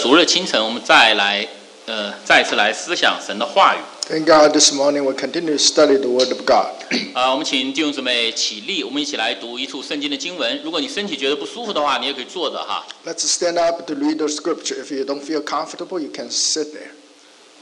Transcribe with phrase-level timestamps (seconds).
[0.00, 1.46] 主日清晨，我们再来
[1.84, 3.78] 呃再次来思想神的话语。
[4.08, 6.72] Thank God this morning we'll continue to study the Word of God.
[7.12, 10.58] 啊、我们请弟兄姊妹起立，我们一起来读一处圣经的经文。
[10.64, 12.86] 如果你身体觉得不舒服的话，你也可以坐着哈。
[13.04, 14.82] Let's stand up to read the scripture.
[14.82, 16.92] If you don't feel comfortable, you can sit there.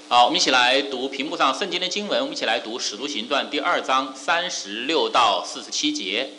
[0.06, 2.20] 好，我们一起来读屏幕上圣经的经文。
[2.20, 6.30] 我们一起来读《使徒行传》第二章三十六到四十七节。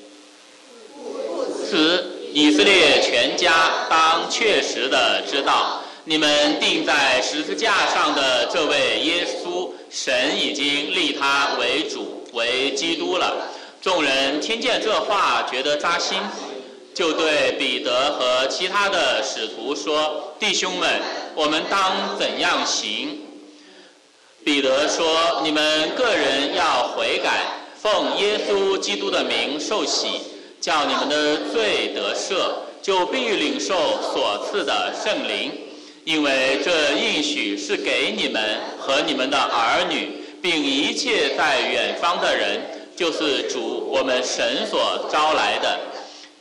[1.69, 13.31] 此以色列全家当确实的知道，你们钉在十字架上的这位耶稣，神已经立他为主为基督了。
[13.79, 16.17] 众人听见这话，觉得扎心，
[16.95, 20.99] 就对彼得和其他的使徒说：“弟兄们，
[21.35, 23.21] 我们当怎样行？”
[24.43, 27.43] 彼得说：“你们个人要悔改，
[27.79, 30.07] 奉耶稣基督的名受洗，
[30.59, 35.51] 叫你们的罪得赦，就必领受所赐的圣灵。
[36.09, 38.41] 因为这应许是给你们
[38.79, 40.09] 和你们的儿女，
[40.41, 42.59] 并一切在远方的人，
[42.95, 45.79] 就是主我们神所招来的。”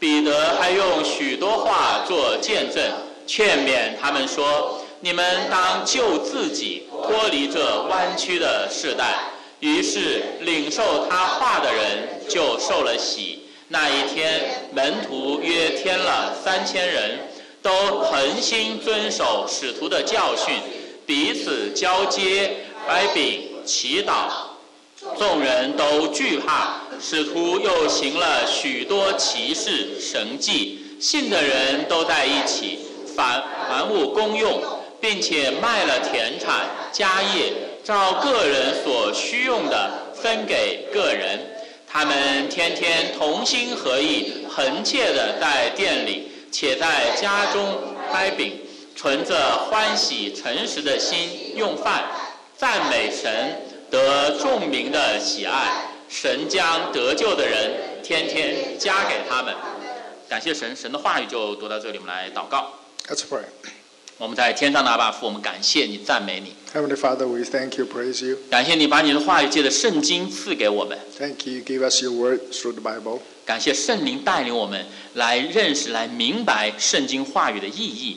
[0.00, 2.83] 彼得还用许多话做见证，
[3.27, 9.19] 劝勉他们说：“你们当救自己，脱离这弯曲的世代。”
[9.60, 13.41] 于是领受他话的人就受了洗。
[13.69, 17.19] 那一天，门徒约添了三千人，
[17.69, 20.55] 都恒心遵守使徒的教训，
[21.05, 22.50] 彼此交接、
[22.86, 24.30] 掰饼、祈祷。
[25.19, 32.78] 众人都惧怕，使徒又行了许多奇事神迹，信的人都在一起，
[33.14, 34.62] 凡凡物公用，
[34.98, 37.53] 并且卖了田产家业，
[37.84, 41.38] 照个人所需用的分给个人。
[41.86, 48.60] 他们天天同心合意，恒切的在店里，且在家中掰饼，
[48.96, 52.04] 存着欢喜诚实的心用饭，
[52.56, 53.62] 赞美神。
[53.91, 55.72] 得众民的喜爱，
[56.10, 59.54] 神将得救的人天天加给他们。
[60.28, 62.75] 感谢神，神的话语就读到这里，我们来祷告。
[63.08, 63.44] Let's pray.
[64.19, 68.37] 我们在天上的阿爸父，我们感谢你，赞美你，Heavenly Father, we thank you, praise you.
[68.51, 73.21] 感谢你把你的话语借着圣经赐给我们，Thank you, give us your word through the Bible.
[73.47, 74.84] 感谢圣灵带领我们
[75.15, 78.17] 来认识、来明白圣经话语的意义。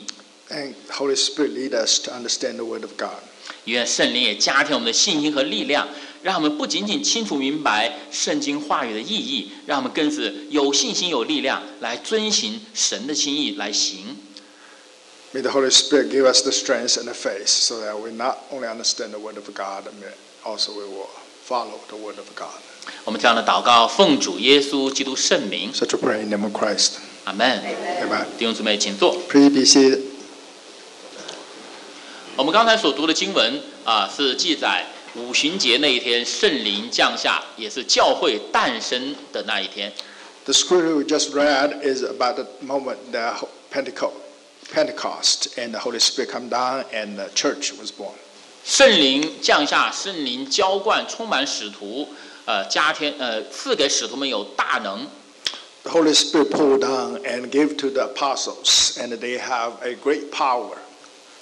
[0.50, 3.22] And Holy Spirit lead us to understand the word of God.
[3.66, 5.86] 愿圣灵也加添我们的信心和力量，
[6.24, 14.16] 让我们不仅仅清楚明白圣经话语的意义，让我们更是有信心、有力量来遵行神的心意来行。
[15.33, 18.67] May the Holy Spirit give us the strength and the faith so that we not only
[18.67, 19.93] understand the word of God, but
[20.45, 21.09] also we will
[21.43, 22.61] follow the word of God.
[23.03, 26.93] 我们这样的祷告，奉主耶稣基督圣名， Such a prayer in the name of Christ.
[27.25, 27.61] 阿门。
[27.61, 28.25] Amen.
[28.37, 29.17] 弟兄姊妹，请坐。
[29.27, 30.01] Please be seated.
[32.37, 34.85] 我们刚才所读的经文啊，是记载
[35.15, 39.91] 五旬节那一天圣灵降下，也是教会诞生的那一天。
[40.45, 43.33] The scripture we just read is about the moment the
[43.69, 44.13] Pentecost,
[44.73, 48.15] Pentecost and the Holy Spirit come down and the church was born.
[48.65, 52.09] 圣灵降下，圣灵浇灌，充满使徒，
[52.45, 55.07] 呃，加添呃，赐给使徒们有大能。
[55.83, 60.31] The Holy Spirit poured down and gave to the apostles, and they have a great
[60.31, 60.75] power.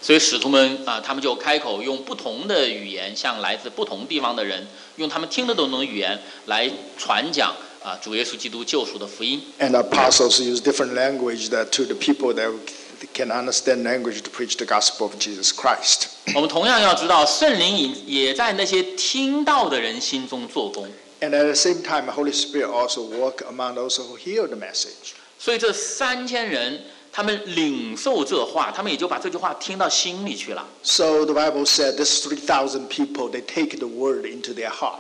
[0.04, 4.68] 所以使徒们啊、他们就开口用不同的语言，向来自不同地方的人，
[4.98, 9.42] 用他们听得懂的语言来传讲啊、主耶稣基督救赎的福音。
[9.60, 12.52] And the apostles use different language that to the people that
[13.14, 16.08] can understand language to preach the gospel of Jesus Christ.
[16.34, 20.88] 我们同样要知道，圣灵也也在那些听到的人心中做工。
[21.22, 24.58] And at the same time, the Holy Spirit also work among those who hear the
[24.58, 25.14] message.
[25.40, 30.68] 所以这三千人，他们领受这话，他们也就把这句话听到心里去了。
[30.84, 35.00] So the Bible said this 3,000 people, they take the word into their heart.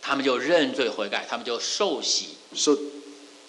[0.00, 2.36] 他们就认罪悔改，他们就受洗。
[2.54, 2.78] So,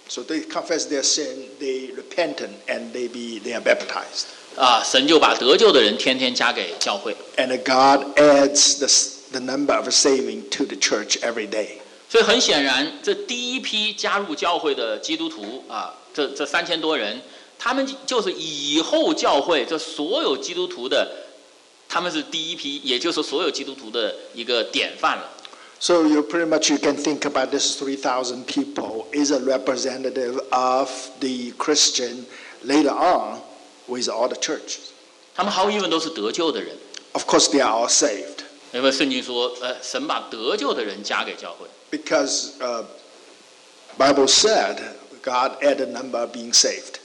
[0.08, 4.26] so they confess their sin, they repentant, and they be they are baptized.
[4.56, 7.16] 啊，神就把得救的人天天加给教会。
[7.36, 11.78] And God adds the, the number of saving to the church every day.
[12.08, 17.20] 所以很显然，这第一批加入教会的基督徒啊，这这三千多人，
[17.58, 21.10] 他们就是以后教会这所有基督徒的，
[21.88, 25.28] 他们是第一批，也就是所有基督徒的一个典范了。
[25.79, 30.89] So you pretty much you can think about this 3,000 people is a representative of
[31.21, 32.25] the Christian
[32.63, 33.39] later on
[33.87, 34.91] with all the churches.
[35.35, 36.75] 他们毫无疑问都是得救的人，
[37.13, 38.43] Of course, they are all saved
[38.73, 41.65] 因为圣经说，呃，神把得救的人加给教会。
[41.91, 42.83] because uh,
[43.97, 44.77] Bible said
[45.21, 46.95] God added number being saved.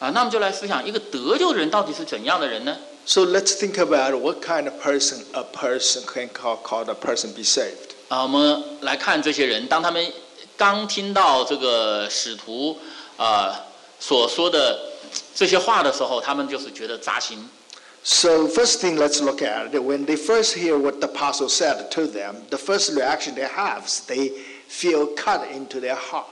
[0.00, 2.76] 啊，那我们就来思想，一个得救的人到底是怎样的人呢？
[3.06, 7.32] So let's think about what kind of person a person can call, call a person
[7.32, 7.94] be saved.
[8.11, 10.05] 啊，我们来看这些人，当他们
[10.57, 12.77] 刚听到这个使徒
[13.15, 13.57] 啊、
[14.01, 14.77] 所说的
[15.33, 17.49] 这些话的时候，他们就是觉得扎心。
[18.03, 19.69] So first thing, let's look at.
[19.71, 23.87] When they first hear what the apostle said to them, the first reaction they have
[23.87, 24.33] is they
[24.67, 26.25] feel cut into their heart.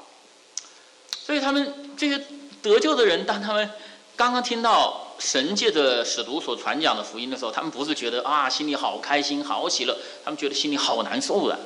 [1.25, 2.21] 所以他们这些
[2.61, 3.69] 得救的人，当他们
[4.17, 11.60] 刚刚听到神界的使徒所传讲的福音的时候，他们不是觉得啊心里好开心、好喜乐，他们觉得心里好难受的。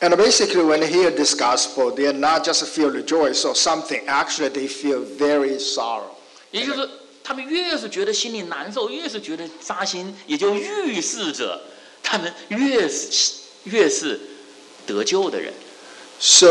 [0.00, 4.04] And basically, when they hear this gospel, they are not just feel rejoice or something.
[4.06, 6.10] Actually, they feel very sorrow.
[6.50, 6.88] 也就是，
[7.22, 11.60] 他们越是觉得心里难受，越是觉得扎心，也就预示着
[12.02, 13.32] 他们越是
[13.64, 14.20] 越是
[14.86, 15.52] 得救的人。
[16.20, 16.48] So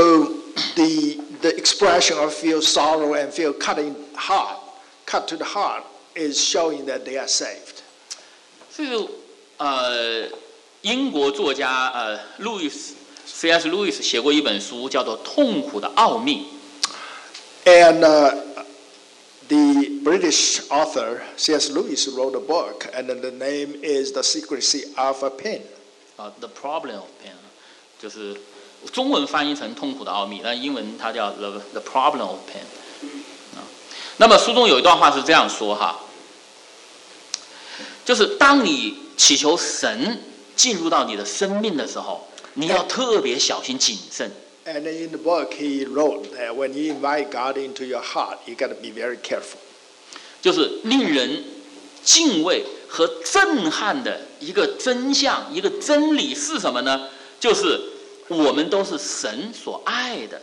[0.75, 4.57] the the expression of feel sorrow and feel cut in heart,
[5.05, 5.83] cut to the heart,
[6.15, 7.81] is showing that they are saved.
[8.75, 9.07] 这是
[9.57, 10.27] 呃
[10.81, 12.95] 英国作家呃路易斯
[13.25, 13.67] C.S.
[13.67, 16.45] Lewis 写过一本书，叫做《痛苦的奥秘》。
[17.65, 18.35] And uh,
[19.47, 21.71] the British author C.S.
[21.71, 25.61] Lewis wrote a book, and the name is "The Secrecy of a Pen."
[26.17, 27.31] 啊、uh,，The Problem of Pain，
[28.01, 28.35] 就是
[28.91, 32.59] 中文翻译成《痛苦的奥秘》，但英文它叫《The The Problem of Pain》。
[34.23, 35.99] 啊，那么书中有一段话是这样说哈，
[38.05, 40.17] 就是当你祈求神
[40.55, 44.31] 进入到你的生命的时候，你要特别小心谨慎。
[44.65, 48.69] And in the book, he wrote that when you invite God into your heart, you got
[48.69, 49.59] to be very careful.
[50.41, 51.43] 就是令人
[52.01, 57.09] 敬畏和震撼的一个真相，一个真理是什么呢？
[57.41, 57.77] 就是
[58.29, 60.41] 我们都是神所爱的。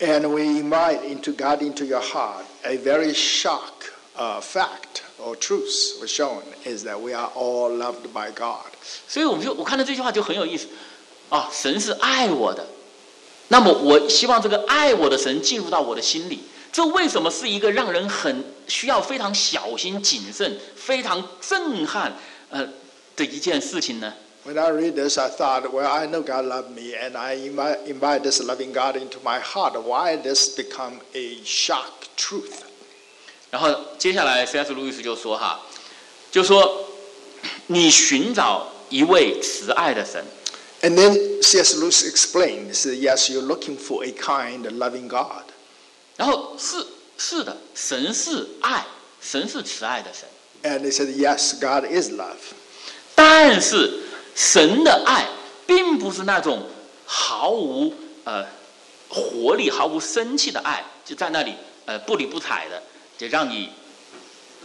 [0.00, 6.00] And we invite into God into your heart, a very shock uh, fact or truth
[6.00, 8.66] was shown is that we are all loved by God.
[9.08, 10.68] 所以我们就我看到这句话就很有意思
[11.28, 12.66] 啊，神是爱我的，
[13.48, 16.40] 那么我希望这个爱我的神进入到我的心里。
[16.72, 22.16] 这为什么是一个让人很需要非常小心谨慎、非常震撼
[22.50, 22.68] 呃
[23.14, 24.12] 的一件事情呢？
[24.43, 28.23] When I read this, I thought, well, I know God loved me, and I invite, invite
[28.23, 29.75] this loving God into my heart.
[29.83, 32.63] Why this become a shock truth?
[33.51, 34.71] 然后接下来 C.S.
[34.73, 35.59] 路易斯就说哈，
[36.31, 36.87] 就说
[37.67, 40.23] 你寻找一位慈爱的神，
[40.81, 41.75] And then C.S.
[41.75, 45.43] Lewis explained, he said, yes, you're looking for a kind, loving God.
[46.15, 46.85] 然后是
[47.17, 48.85] 是的，神是爱，
[49.21, 50.29] 神是慈爱的神，
[50.63, 52.37] And he said, yes, God is love.
[53.15, 54.02] 但是
[54.34, 55.26] 神的爱
[55.66, 56.66] 并不是那种
[57.06, 57.94] 毫无
[58.24, 58.44] 呃
[59.08, 61.54] 活力、毫无生气的爱，就在那里
[61.86, 62.82] 呃不理不睬的，
[63.16, 63.70] 就让你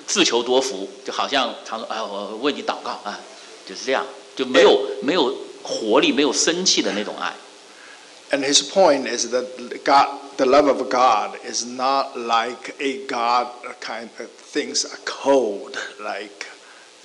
[0.07, 3.19] 自求多福，就好像常说哎，我为你祷告啊，
[3.65, 4.05] 就是这样，
[4.35, 7.33] 就没有没有活力、没有生气的那种爱。
[8.31, 9.45] And his point is that
[9.83, 13.47] God, the love of God is not like a God
[13.81, 16.47] kind of things are cold, like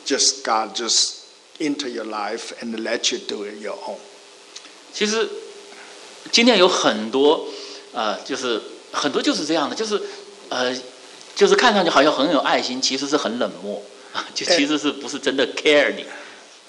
[0.06, 1.23] just God just
[1.59, 3.97] into your life and let you do it your own.
[4.93, 5.27] 其实
[6.31, 7.47] 今天有很多
[7.93, 8.61] 呃，就是
[8.91, 10.01] 很多就是这样的，就是
[10.49, 10.75] 呃，
[11.35, 13.81] 就是看上去好像很有爱心，其实是很冷漠，
[14.33, 16.05] 就其实是不是真的 care 你。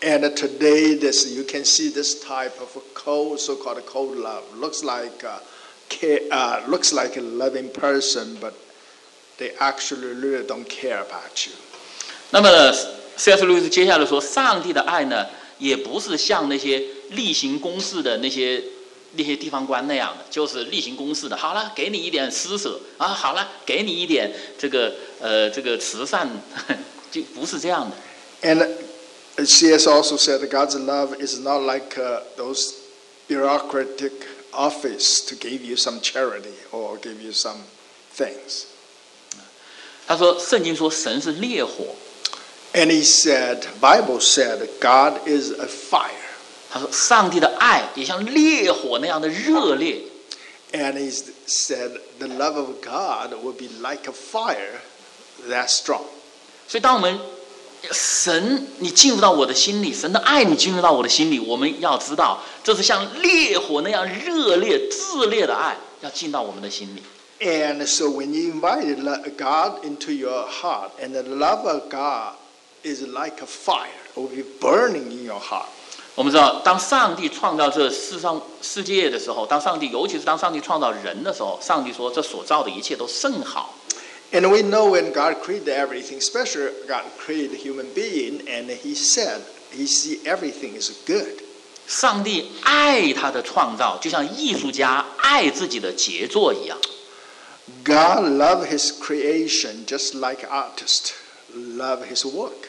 [0.02, 4.44] And today, this you can see this type of a cold, so-called cold love.
[4.58, 5.40] Looks like uh,
[5.90, 8.54] care, uh, looks like a loving person, but
[9.36, 11.52] they actually really don't care about you.
[12.30, 12.48] 那么
[13.17, 13.43] C.S.
[13.45, 15.25] 路易斯接下来说，上帝的爱呢，
[15.57, 18.61] 也不是像那些例行公事的那些
[19.13, 21.37] 那些地方官那样的，就是例行公事的。
[21.37, 26.29] 好了，给你一点施舍啊，好了，给你一点这个呃这个慈善，
[27.11, 27.95] 就不是这样的。
[28.41, 28.67] And
[29.45, 29.87] C.S.
[29.87, 32.73] also said that God's love is not like uh, those
[33.27, 34.11] bureaucratic
[34.51, 37.57] office to give you some charity or give you some
[38.15, 38.65] things.
[40.07, 41.95] 他说，圣经说神是烈火，
[42.74, 46.10] And he said, Bible said, God is a fire.
[46.70, 50.02] 他说上帝的爱也像烈火那样的热烈。
[50.72, 51.10] And he
[51.48, 54.78] said, the love of God will be like a fire
[55.48, 56.04] that strong.
[56.68, 57.18] 所以，当我们
[57.90, 67.02] 神你进入到我的心里，神的爱你进入到我的心里，我们要知道，这是像烈火那样热烈、炽烈的爱，要进到我们的心里。
[67.40, 72.34] And so when you invite lo- God into your heart, and the love of God
[72.84, 75.66] is like a fire, it will be burning in your heart.
[76.16, 83.74] 我们知道，当上帝创造这世上世界的时候，当上帝，尤其是当上帝创造人的时候，上帝说这所造的一切都甚好。
[84.32, 89.40] And we know when God created everything, especially God created human being, and He said
[89.72, 91.42] He see everything is good.
[91.86, 96.78] 上帝爱他的创造，就像艺术家爱自己的杰作一样。
[97.84, 101.12] God love His creation just like artist
[101.54, 102.68] love His work.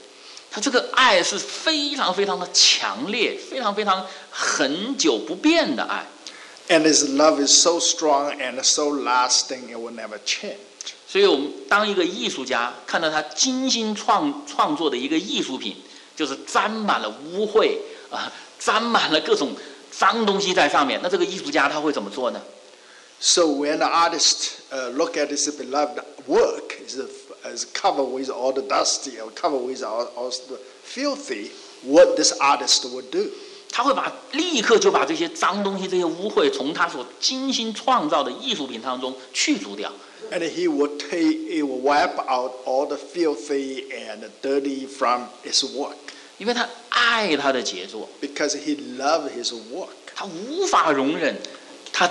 [0.56, 6.06] 他这个爱是非常非常的强烈，非常非常很久不变的爱。
[6.68, 10.58] And His love is so strong and so lasting, it will never change.
[11.08, 15.76] 所以，我们当一个艺术家看到他精心创创作的一个艺术品，
[16.16, 17.78] 就是沾满了污秽
[18.10, 19.54] 啊、沾满了各种
[19.92, 22.42] 脏东西在上面，那这个艺术家他会怎么做呢？
[23.20, 26.98] So when the artist uh, look at his beloved work, is,
[27.46, 31.52] is covered with all the dusty or covered with all, all the filthy,
[31.84, 33.30] what this artist would do?
[33.74, 39.92] 他会把立刻就把这些脏东西、这些污秽从他所精心创造的艺术品当中去除掉。
[40.30, 45.64] And he would take, he would wipe out all the filthy and dirty from his
[45.76, 45.96] work
[46.38, 49.90] 因为他爱他的杰作， because he loved his work.
[50.16, 51.38] 他无法容忍
[51.94, 52.10] 他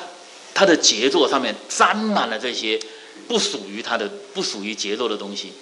[0.54, 2.80] 他的杰作上面沾满了这些
[3.28, 5.52] 不属于他的、不属于杰作的东西。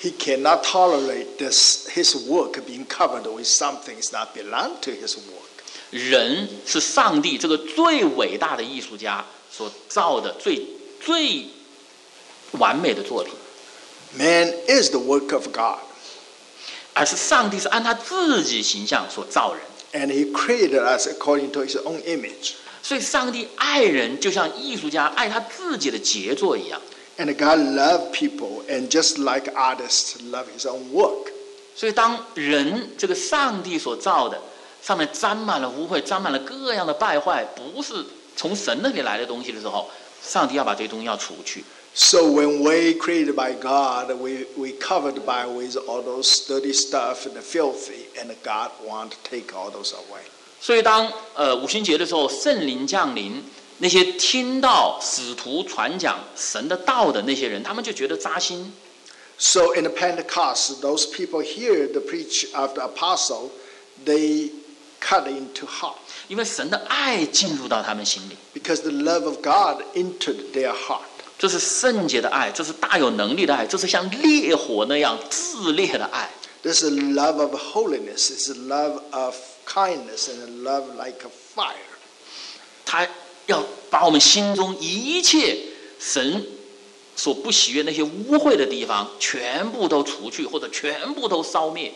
[0.00, 5.14] He cannot tolerate this, his work being covered with something that not belong to his
[5.14, 5.48] work.
[5.90, 10.66] 人是上帝这个最伟大的艺术家所造的最
[11.00, 11.46] 最
[12.52, 13.32] 完美的作品，
[14.16, 15.78] Man is the work of God,
[16.94, 19.62] 而是上帝是按他自己形象所造人。
[19.92, 22.54] and he created us according to his own image.
[22.82, 26.80] 所以，上帝爱人就像艺术家爱他自己的杰作一样。
[27.18, 31.30] And God loved people, and just like artists love his own work.
[31.76, 34.40] 所以，当人这个上帝所造的
[34.82, 38.04] 上面沾满了污秽，沾满了各样的败坏，不是
[38.36, 39.90] 从神那里来的东西的时候，
[40.22, 41.64] 上帝要把这些东西要除去。
[41.94, 47.26] So when we created by God, we we covered by with all those dirty stuff
[47.26, 50.22] and the filthy, and God want to take all those away.
[50.60, 53.44] 所以当，呃五旬节的时候，圣灵降临，
[53.78, 58.72] 那些听到使徒传讲神的道的那些人，他们就觉得扎心，
[59.38, 63.50] So in the Pentecost, those people hear the preach of the apostle,
[64.04, 64.50] they
[65.00, 65.96] cut into heart
[66.28, 68.36] 因为神的爱进入到他们心里。
[68.54, 71.00] because the love of God entered their heart.
[71.38, 76.30] 这是圣洁的爱，这是大有能力的爱，这是像烈火那样炽烈的爱。
[76.62, 78.30] This is love of holiness.
[78.30, 79.34] It's a love of
[79.66, 81.74] kindness and a love like a fire.
[82.84, 83.08] 他
[83.46, 85.58] 要把我们心中一切
[85.98, 86.46] 神
[87.14, 91.92] 所不喜悦那些污秽的地方，全部都除去，或者全部都烧灭。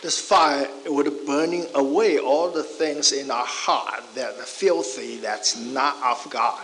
[0.00, 5.56] This fire would burning away all the things in our heart that are filthy, that's
[5.72, 6.60] not of God.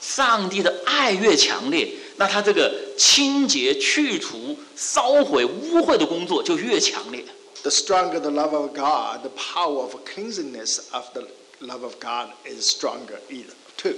[0.00, 7.24] 上帝的爱越强烈，那他这个清洁、去除、烧毁污秽的工作就越强烈。
[7.62, 11.26] The stronger the love of God, the power of cleansingness of the
[11.60, 13.93] love of God is stronger either Too.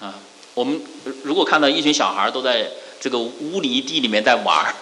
[0.00, 0.14] 啊，
[0.54, 0.80] 我们
[1.22, 2.70] 如果看到一群小孩都在
[3.00, 4.74] 这个污泥地里面在玩儿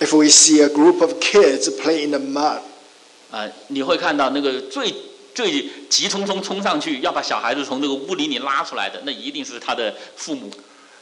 [0.00, 2.60] ，If we see a group of kids play in the mud,
[3.30, 4.94] 啊，你会看到那个最
[5.34, 10.50] 最急匆匆冲上去要把小孩子从这个污泥里拉出来的，那一定是他的父母。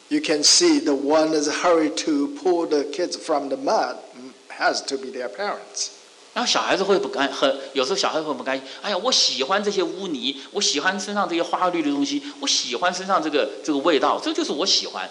[0.08, 4.32] you can see the one that's hurried to pull the kids from the mud mm,
[4.49, 5.90] has to be their parents.
[6.32, 8.64] 然后小孩子会不甘，很有时候小孩会不甘心。
[8.82, 15.08] 哎呀，我喜欢这些污泥，我喜欢身上这些花绿的东西，我喜欢身上这个这个味道，这就是我喜欢。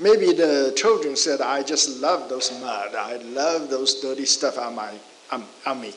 [0.00, 2.96] Maybe the children said, I just love those mud.
[2.96, 4.90] I love those dirty stuff on, my,
[5.30, 5.92] on, on me.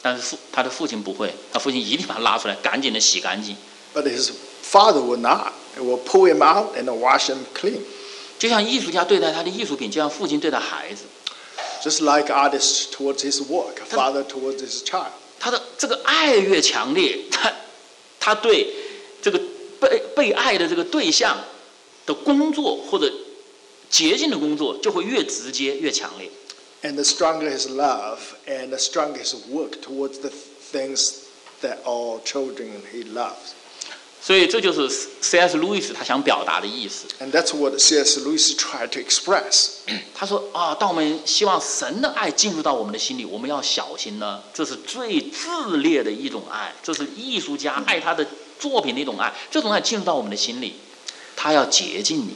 [0.00, 3.56] 但是父他的父亲不会，他父亲一定把他拉出来，赶紧的洗干净。
[3.92, 4.30] But his
[4.64, 5.52] father would not.
[5.76, 7.80] He will pull him out and wash him clean.
[8.38, 11.02] 就像艺术家对待他的艺术品，就像父亲对待孩子，
[11.83, 15.11] Just like artists towards his work, a father towards his child.
[15.39, 17.51] 他的这个爱越强烈，他
[18.19, 18.67] 他对
[19.21, 19.41] 这个
[19.79, 21.35] 被被爱的这个对象
[22.05, 23.11] 的工作或者
[23.89, 26.29] 洁净的工作就会越直接越强烈。
[26.83, 30.29] And the stronger his love and the stronger his work towards the
[30.71, 31.25] things
[31.61, 33.53] that all children he loves.
[34.25, 34.87] 所以这就是
[35.21, 35.57] C.S.
[35.57, 37.07] 路易斯他想表达的意思。
[37.19, 38.19] And that's what C.S.
[38.19, 39.77] Lewis tried to express.
[40.13, 44.43] 他说啊，当我们希望神的爱进入到我们的心里，我们要小心呢。
[44.53, 48.23] 这是最炽烈的一种爱，这是艺术家爱他的
[48.59, 49.33] 作品的一种爱。
[49.49, 50.75] 这种爱进入到我们的心里，
[51.35, 52.35] 他要洁净你。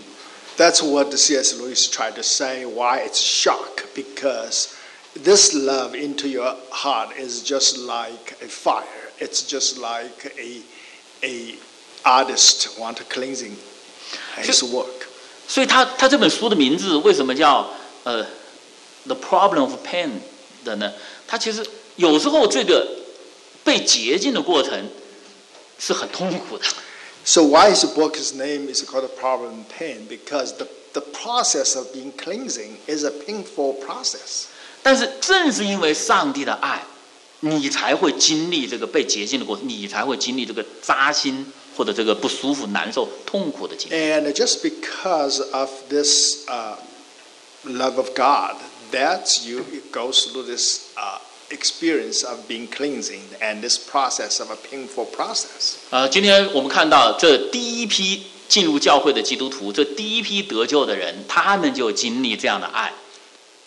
[0.57, 1.55] That's what C.S.
[1.55, 4.69] Lewis tried to say, why it's shock, because
[5.13, 9.11] this love into your heart is just like a fire.
[9.19, 10.61] It's just like a,
[11.21, 11.55] a
[12.03, 13.55] artist want to cleansing
[14.37, 15.07] his work.
[15.47, 17.69] 所以他他这本书的名字为什么叫
[18.03, 18.25] 呃
[19.05, 20.19] The Problem of Pain
[20.63, 20.93] 的呢？
[21.27, 22.87] 他其实有时候这个
[23.63, 24.89] 被洁净的过程
[25.79, 26.65] 是很痛苦的。
[27.23, 30.07] So why is the book's name is called the problem of pain?
[30.07, 34.45] Because the, the process of being cleansing is a painful process.
[34.83, 36.83] 但是正是因为上帝的爱，
[37.40, 43.94] 你才会经历这个被洁净的过程，你才会经历这个扎心或者这个不舒服、难受、痛苦的经历。
[43.94, 46.76] And just because of this uh,
[47.64, 48.56] love of God,
[48.92, 51.18] that you go through this uh,
[51.50, 55.76] experience of being cleansing and this process of a painful process.
[55.90, 62.92] 呃，今天我们看到这第一批进入教会的基督徒，这第一批得救的人，他们就经历这样的爱。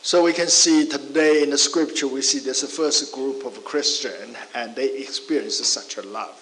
[0.06, 4.36] So we can see today in the scripture, we see this first group of Christian,
[4.54, 6.36] and they experience such a love.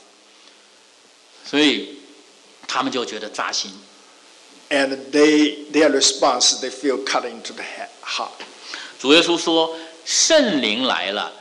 [1.45, 1.99] 所以
[2.67, 3.71] 他们就觉得扎心。
[4.69, 7.63] And they their response, they feel cut into the
[8.03, 8.31] heart.
[8.99, 11.31] 主耶稣说：“圣灵来了，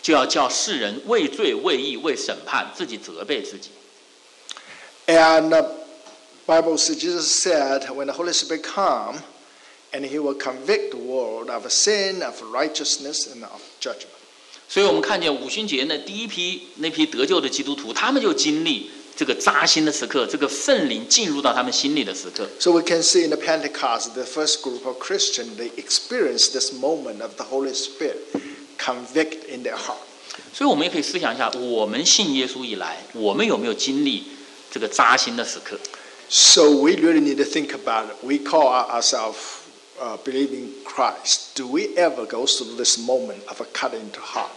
[0.00, 3.68] 就要叫世人为罪、为义、为审判，自己责备自己。”
[5.08, 5.50] And
[6.46, 9.20] Bible says Jesus said, "When the Holy Spirit come."
[9.95, 14.07] and He will convict the world of sin, of righteousness, and of judgment.
[14.69, 22.47] ”所以我们看见五旬节呢，第一批那批得救的基督徒，他们就经历这个扎心的时刻，这个圣灵进入到他们心里的时刻。
[22.57, 26.71] So we can see in the Pentecost, the first group of Christians, they experience this
[26.71, 28.17] moment of the Holy Spirit
[28.77, 29.99] convict in their heart.
[30.53, 34.23] 所以我们也可以思想一下，我们信耶稣以来，我们有没有经历
[34.71, 35.77] 这个扎心的时刻？
[36.29, 38.15] So we really need to think about it.
[38.21, 39.35] We call ourselves
[40.01, 41.55] uh, believing Christ.
[41.55, 44.51] Do we ever go through this moment of a cut into heart?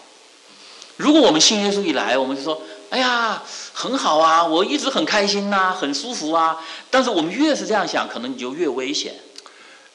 [0.97, 3.43] 如果我们信耶稣以来，我们就说：“哎呀，
[3.73, 9.15] 很好啊，我一直很开心呐、很舒服啊。”但是我们越是这样想，可能你就越危险。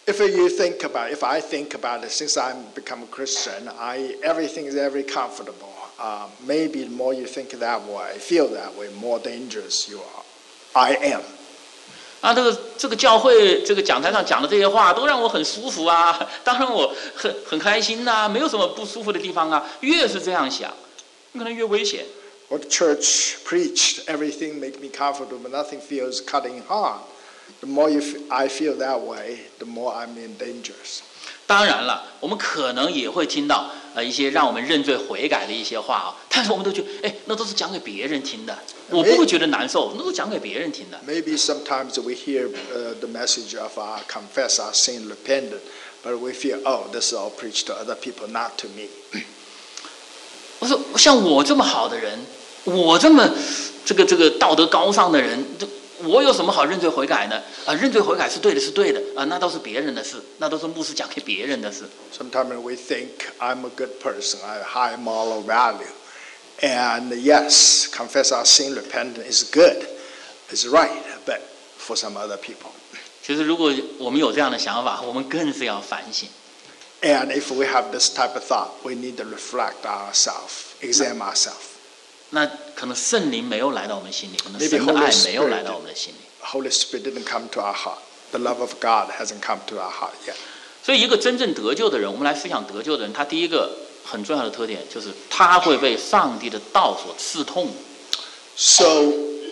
[0.05, 4.15] If you think about, if I think about it, since I'm become a Christian, I
[4.23, 5.69] everything is very comfortable.
[5.97, 10.23] Uh, maybe the more you think that way, feel that way, more dangerous you are.
[10.75, 11.21] I am.
[12.24, 19.62] 啊，这个这个教会这个讲台上讲的这些话，都让我很舒服啊，当然我很很开心呐、没有什么不舒服的地方啊。
[19.80, 20.72] 越是这样想，
[21.32, 22.06] 你可能越危险。
[22.48, 27.00] What church preached, everything make me comfortable, but nothing feels cutting hard.
[27.60, 31.00] The more you I feel that way, the more I'm in dangers.
[31.46, 38.58] 当然了，我们可能也会听到呃一些让我们认罪悔改的一些话啊，但是我们都觉得，哎，那都是讲给别人听的，
[38.90, 41.00] 我不会觉得难受，那都讲给别人听的。
[41.06, 45.52] Maybe sometimes we hear uh, the message of our confess our sin, repent,
[46.02, 48.88] but we feel, oh, this is all preached to other people, not to me.
[50.58, 52.18] 我说，像我这么好的人，
[52.64, 53.30] 我这么
[53.84, 55.66] 这个这个道德高尚的人，这
[56.02, 57.42] 我有什么好认罪悔改呢？
[57.64, 61.84] 啊，认罪悔改是对的，是对的啊，那都是别人的事，那都是牧师讲给别人的事。
[62.16, 65.86] Sometimes we think I'm a good person, I have high moral value.
[66.60, 69.86] And yes, confess our sin, repent is good,
[70.50, 70.90] is right,
[71.26, 71.40] but
[71.78, 72.70] for some other people.
[73.22, 76.28] 其实，如果我们有这样的想法，我们更是要反省。
[77.02, 81.73] And if we have this type of thought, we need to reflect ourselves, examine ourselves.
[82.30, 86.18] 那可能圣灵没有来到我们心里，可能神的爱没有来到我们的心里。
[86.42, 87.98] Holy Spirit didn't come to our heart.
[88.32, 90.34] The love of God hasn't come to our heart yet.
[90.84, 97.72] 所以，一个真正得救的人，我们来思想得救的人，他第一个很重要的特点就是他会被上帝的道所刺痛。
[98.56, 98.84] So,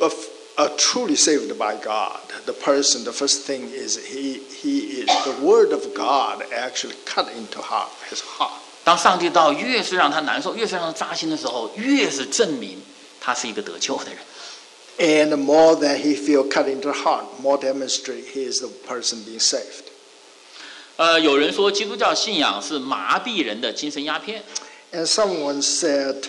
[0.01, 0.13] if
[0.57, 5.45] a truly saved by God, the person, the first thing is he, he is, the
[5.45, 8.62] word of God actually cut into heart, his heart.
[8.85, 12.83] 当上帝道越是让他难受，越是让他扎心的时候，越是证明
[13.21, 14.19] 他是一个得救的人。
[14.99, 19.25] And the more that he feel cut into the heart, more demonstrate he is the person
[19.25, 19.85] being saved.
[20.97, 24.43] 呃，有人说基督教信仰是麻痹人的精神鸦片
[24.93, 26.25] ，And someone said,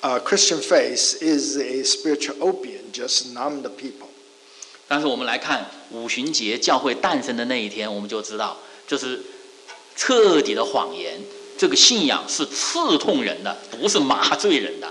[0.00, 4.06] uh, Christian faith is a spiritual opium, just numb the people.
[4.86, 8.56] 但是我们来看五旬节教会诞生的那一天，我们就知道
[8.86, 9.20] 这是
[9.94, 11.20] 彻底的谎言。
[11.57, 14.89] 这个信仰是刺痛人的，不是麻醉人的。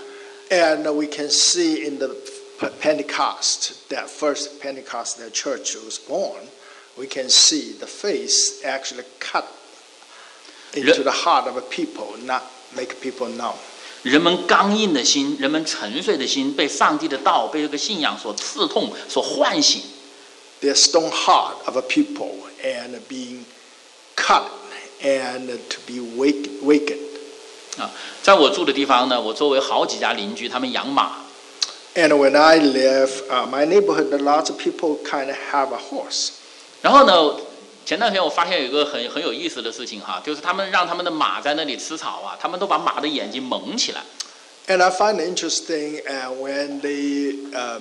[0.50, 2.14] And we can see in the
[2.80, 6.42] Pentecost, that first Pentecost that church was born,
[6.96, 9.44] we can see the face actually cut
[10.74, 12.42] into the heart of a people, not
[12.76, 13.56] make people numb.
[14.02, 19.82] 人们刚硬的心，人们沉睡的心，被上帝的道、被这个信仰所刺痛、所唤醒。
[20.60, 23.44] The stone heart of a people and being
[24.16, 24.44] cut
[25.02, 26.98] and to be wake, wakened.
[27.78, 27.90] 啊，
[28.22, 31.12] 在我住的地方呢，我周围好几家邻居，他们养马，
[31.94, 35.78] And when I live, uh, my neighborhood, a lot of people kind of have a
[35.78, 36.30] horse.
[36.80, 37.36] 然后呢，
[37.84, 44.02] 前段时间我发现有一个很很有意思的事情哈，就是他们让他们的马在那里吃草啊，他们都把马的眼睛蒙起来。
[44.68, 47.80] And I find it interesting uh, when they uh,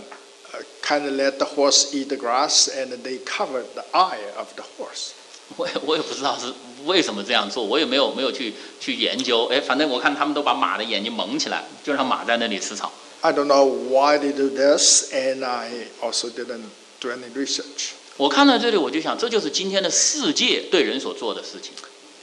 [0.81, 4.63] kind of let the horse eat the grass and they covered the eye of the
[4.77, 5.11] horse.
[5.57, 6.53] 我也我也不知道是
[6.85, 9.45] 为什么这样做，我也没有没有去去研究。
[9.51, 12.91] 哎，反正我看他们都把马的眼睛蒙起来，就让马在那里吃草。
[13.21, 15.69] I don't know why they do this, and I
[16.01, 16.63] also didn't
[16.99, 17.91] do any research.
[18.17, 21.73] 我看到这里，我就想，这就是今天的世界对人所做的事情。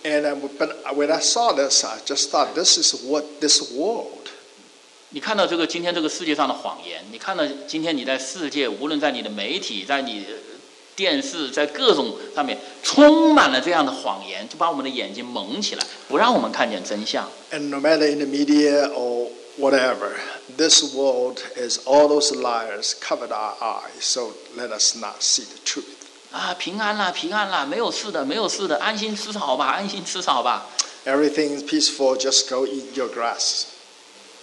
[0.04, 4.28] And I, but when I saw this, I just thought this is what this world
[5.10, 10.26] 你看到这个今天这个世界上的谎言，你看到今天你在世界，无论在你的媒体，在你的
[10.95, 17.29] 电视，在各种上面充满了这样的谎言，就把我们的眼睛蒙起来，不让我们看见真相。
[17.51, 20.11] And no matter in the media or whatever,
[20.57, 25.59] this world is all those liars covered our eyes, so let us not see the
[25.65, 25.85] truth.
[26.31, 30.67] 啊，平安啦，平安啦，没有事的，没有事的，安心吃草吧，安心吃草吧。
[31.05, 33.63] Everything is peaceful, just go eat your grass.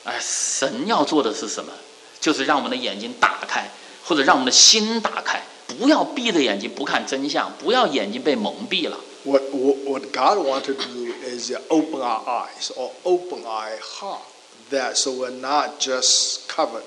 [0.05, 1.73] 哎，神要做的是什么？
[2.21, 3.71] 就是让我们的眼睛打开，
[4.05, 5.43] 或者让我们的心打开，
[5.79, 8.99] 不要闭着眼睛不看真相，不要眼睛被蒙蔽了。
[9.25, 14.23] What, what, God wants to do is open our eyes or open our heart,
[14.71, 16.85] that so we're not just covered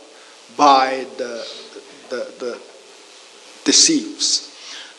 [0.57, 1.45] by the,
[2.09, 2.57] the, the
[3.63, 4.45] deceives.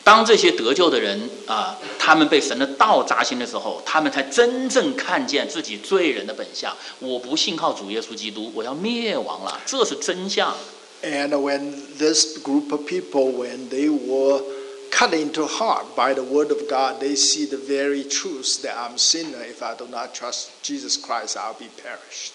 [0.05, 6.71] 当这些得救的人啊，他们被神的道扎心的时候，他们才真正看见自己罪人的本相。
[6.99, 10.55] 我不信靠主耶稣基督，我要灭亡了，这是真相。
[11.04, 14.42] And when this group of people, when they were
[14.90, 18.98] cut into heart by the word of God, they see the very truth that I'm
[18.98, 19.42] sinner.
[19.42, 22.32] If I do not trust Jesus Christ, I'll be perished.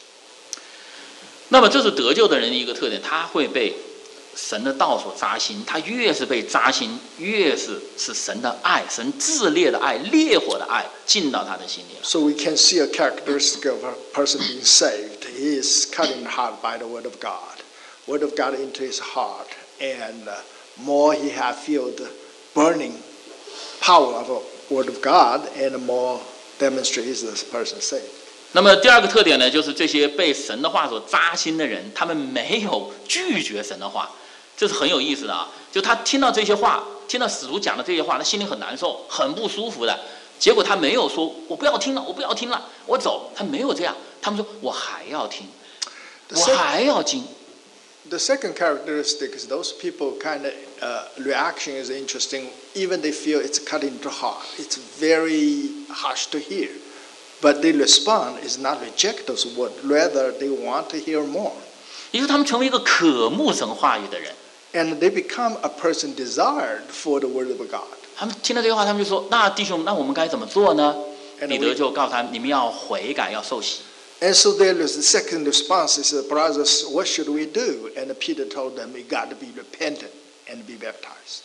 [1.50, 3.76] 那么这是得救的人的一个特点，他会被
[4.36, 5.64] 神的道所扎心。
[5.68, 12.04] 他越是被扎心，越是是神的爱，神炽烈的爱、烈火的爱进到他的心里了。
[12.04, 15.24] So we can see a characteristic of a person being saved.
[15.38, 17.62] He is cut in heart by the word of God.
[18.07, 19.47] Word of God into his heart,
[19.79, 20.35] and uh,
[20.77, 22.09] more he have feel the
[22.55, 22.95] burning
[23.81, 24.41] power of a
[24.75, 26.21] word of God, and more
[26.59, 28.01] demonstrates this person saved.
[28.53, 34.11] 那么第二个特点呢，就是这些被神的话所扎心的人，他们没有拒绝神的话，
[34.57, 35.49] 这是很有意思的啊。
[35.71, 39.97] 就他听到这些话，听到使徒讲的这些话，他心里很难受，很不舒服的。
[40.41, 43.95] 结果他没有说“我不要听了，我不要听了，我走”，他没有这样。
[44.21, 45.47] 他们说：“我还要听，
[46.31, 47.23] 我还要听。”
[48.08, 52.50] The second characteristic is those people kind of uh, reaction is interesting.
[52.76, 54.46] Even they feel it's cut into heart.
[54.60, 56.70] It's very harsh to hear,
[57.42, 59.74] but they respond is not reject those words.
[59.84, 61.54] Rather, they want to hear more,
[62.12, 64.32] 于是他们成为一个渴慕神话语的人。
[64.74, 67.82] and they become a person desired for the word of God.
[68.16, 70.96] 他们听到这些话，他们就说：“那弟兄，那我们该怎么做呢？”
[71.42, 73.80] And 彼 we- 得就告诉他们：“你们要悔改，要受洗。”
[74.22, 77.92] And so there is the second response is, brothers, what should we do?
[77.98, 80.12] And Peter told them, we got to be repentant
[80.50, 81.42] and be baptized.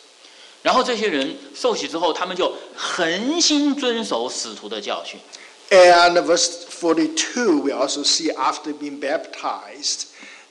[0.63, 5.19] 然后这些人受洗之后，他们就恒心遵守使徒的教训。
[5.69, 10.07] And verse 42, we also see after being baptized,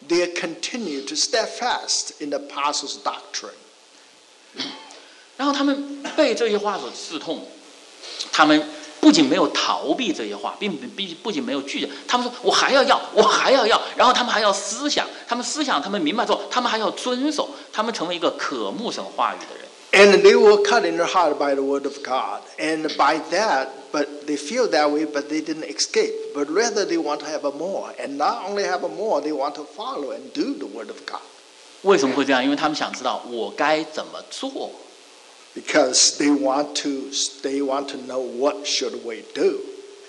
[0.07, 3.55] they continue to steadfast in the apostles' doctrine.
[5.37, 7.47] 然后他们被这些话所刺痛，
[8.33, 8.62] 他们
[9.06, 19.65] 不仅没有逃避这些话，并不并不仅没有拒绝，他们说我还要要，我还要要，然后他们还要思想，他们思想，他们明白之后，他们还要遵守，他们成为一个渴慕神话语的人。
[19.91, 22.41] And they were cut in their heart by the word of God.
[22.58, 26.34] And by that, but they feel that way, but they didn't escape.
[26.34, 27.94] But rather, they want to have a more.
[28.00, 30.98] And not only have a more, they want to follow and do the word of
[31.06, 31.22] God.
[31.84, 32.44] 为什么会这样？
[32.44, 34.72] 因为他们想知道我该怎么做。
[35.55, 37.11] Because they want to,
[37.43, 39.59] they want to know what should we do.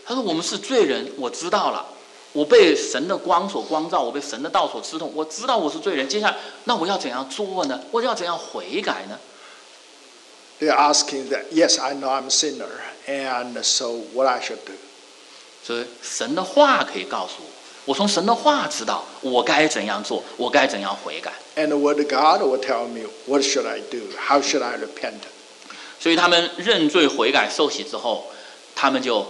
[0.05, 1.85] 他说：“我们是罪人，我知道了，
[2.33, 6.07] 我被神的光所光照，我被神的道所刺痛，我知道我是罪人。
[6.07, 7.81] 接下来，那我要怎样做呢？
[7.91, 9.17] 我要怎样悔改呢？
[10.59, 12.69] They're asking that, yes, I know I'm a sinner,
[13.07, 14.73] and so what I should do.
[15.63, 17.49] 所以神的话可以告诉我，
[17.85, 21.33] 我从神的话知道我该怎样做，我该怎样悔改。
[21.55, 24.01] And the word of God will tell me, what should I do?
[24.17, 25.21] How should I repent?
[25.99, 28.31] 所以他们认罪悔改受洗之后，
[28.75, 29.25] 他们就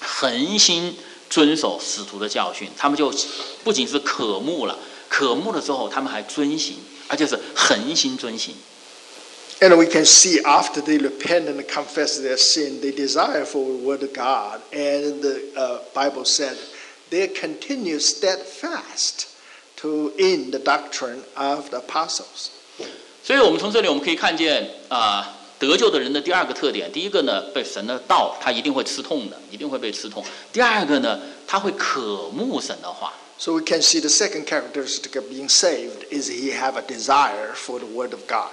[0.00, 0.96] 恒心
[1.28, 3.12] 遵守使徒的教训，他们就
[3.64, 6.76] 不仅是渴慕了，渴慕了之后，他们还遵行，
[7.08, 8.54] 而且是恒心遵行。
[9.60, 13.84] And we can see after they repent and confess their sin, they desire for the
[13.84, 14.62] word of God.
[14.72, 16.56] And the uh, Bible said
[17.10, 19.26] they continue steadfast
[19.82, 22.48] to in the doctrine of the apostles.
[23.22, 33.13] 所以我们从这里我们可以看见啊、 得救的人的第二个特点，第一个呢，被神的道他一定会吃痛的，一定会被吃痛；第二个呢，他会渴慕神的话。
[33.37, 37.79] So we can see the second characteristic of being saved is he have a desire for
[37.79, 38.51] the word of God.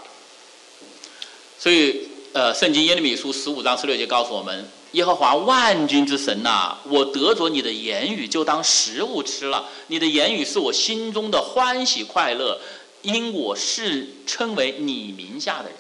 [1.59, 9.69] 所以，呃，圣经耶利米书十五章十六节告诉我们，耶和华万军之神呐、我得着你的言语，就当食物吃了。
[9.87, 12.61] 你的言语是我心中的欢喜快乐，
[13.03, 15.77] 因我是称为你名下的人。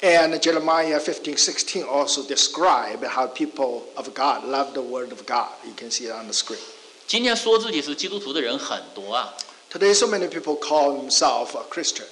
[0.00, 5.48] And Jeremiah 15:16 also describe how people of God love the word of God.
[5.64, 6.58] You can see it on the screen.
[7.06, 9.34] 今天说自己是基督徒的人很多啊，
[9.72, 12.04] Today, so many people call themselves a Christian,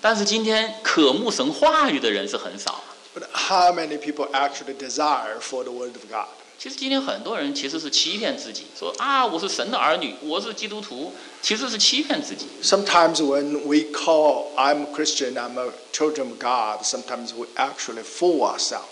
[0.00, 2.82] 但是今天渴慕神话语的人是很少。
[3.14, 6.28] but how many people actually desire for the word of God?
[6.58, 12.46] 其实今天很多人其实是欺骗自己，说啊我是神的儿女，我是基督徒，其实是欺骗自己。
[12.62, 18.02] Sometimes when we call, I'm a Christian, I'm a children of God, sometimes we actually
[18.02, 18.84] fool ourselves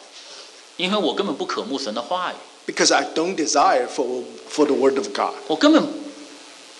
[0.78, 2.36] 因为我根本不渴慕神的话语，
[2.72, 5.34] because I don't desire for, for the word of God.
[5.46, 5.86] 我根本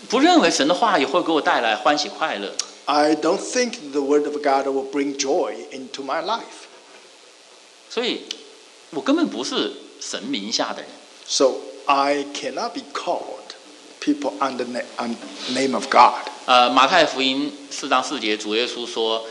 [0.08, 2.54] 不认为神的话语会给我带来欢喜快乐。
[2.86, 6.64] I don't think the word of God will bring joy into my life.
[7.90, 8.22] 所以，
[8.92, 10.90] 我根本不是 神名下的人。
[11.26, 11.56] So
[11.86, 13.54] I cannot be called
[14.00, 15.16] people under the na- un-
[15.54, 16.14] name of God.
[16.46, 19.22] 呃，马太福音四章四节，主耶稣说：“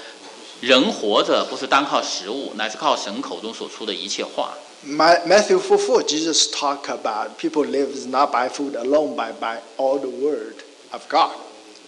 [0.62, 4.54] 人活着不是单靠食物，乃是靠神口中所出的一切话。
[4.86, 9.58] My, Matthew 4 4, Jesus talk about people live not by food alone, but by
[9.78, 10.56] all the word
[10.92, 11.32] of God.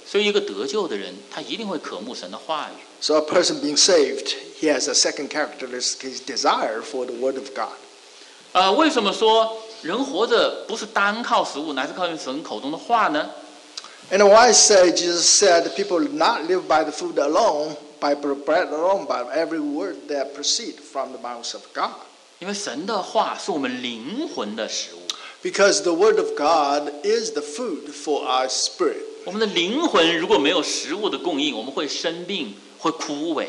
[0.07, 2.81] ”所以，一个得救的人，他一定会渴慕神的话语。
[3.01, 7.35] So a person being saved, he has a second characteristic, his desire for the word
[7.37, 7.77] of God.
[8.53, 13.29] 呃，为什么说人活着不是单靠食物，乃是靠神口中的话呢？
[14.11, 19.05] And why say Jesus said people not live by the food alone, by bread alone,
[19.05, 21.91] but every word that proceed from the mouth of God.
[22.39, 24.99] 因为神的话是我们灵魂的食物，
[25.43, 29.03] Because the word of God is the food for our spirit.
[29.25, 33.47] 我们的灵魂如果没有食物的供应，我们会生病，会枯萎。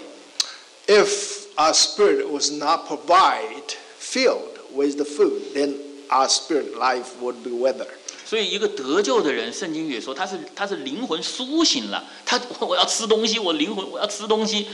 [0.86, 5.74] If our spirit was not provided, filled with the food, then
[6.08, 7.88] our spirit life would be withered.
[8.26, 14.68] 所以，一个得救的人，圣经也说他是他是灵魂苏醒了，他我要吃东西，我灵魂我要吃东西，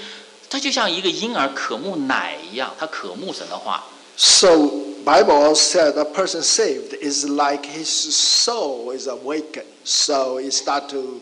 [0.51, 3.85] 他就像一个婴儿渴慕奶一样，他渴慕神的话。
[4.19, 4.57] So
[5.05, 9.64] Bible said a person saved is like his soul is awakened.
[9.85, 11.21] So he start to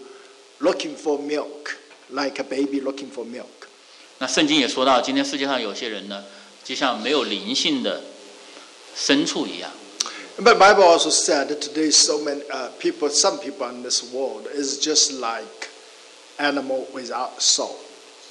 [0.60, 1.76] looking for milk,
[2.10, 3.46] like a baby looking for milk.
[4.18, 6.24] 那圣经也说到，今天世界上有些人呢，
[6.64, 8.00] 就像没有灵性的
[8.96, 9.70] 牲畜一样。
[10.36, 14.48] But Bible also said that today so many uh, people, some people in this world
[14.52, 15.68] is just like
[16.38, 17.76] animal without soul.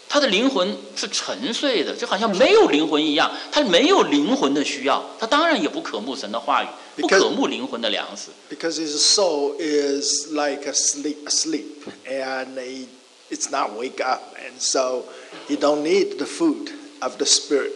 [0.09, 8.29] 他的灵魂是沉睡的，就好像没有灵魂一样，他没有灵魂的需要，他当然也不渴慕神的话语，不 Because- 渴慕灵魂的粮食。
[8.53, 11.65] Because his soul is like asleep, asleep
[12.05, 12.87] and he,
[13.31, 15.05] it's not wake up, and so
[15.47, 17.71] he don't need the food of the spirit,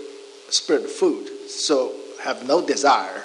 [0.52, 1.30] spirit food.
[1.50, 3.24] So have no desire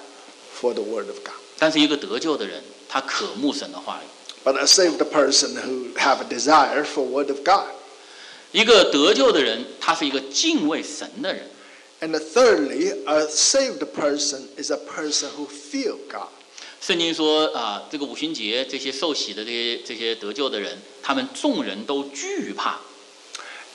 [0.55, 1.35] for the word of God.
[1.59, 4.07] 但是一个得救的人，他渴慕神的话语。
[4.45, 7.69] But a saved person who have a desire for word of God.
[8.51, 11.49] 一个得救的人，他是一个敬畏神的人。
[12.01, 16.29] And thirdly, a saved person is a person who feel God.
[16.81, 22.81] 圣经说啊、这个五旬节这些受洗的这些这些得救的人，他们众人都惧怕。